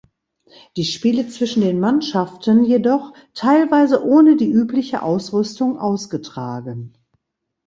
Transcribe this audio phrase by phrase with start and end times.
[0.77, 6.97] Die Spiele zwischen den Mannschaften jedoch teilweise ohne die übliche Ausrüstung ausgetragen.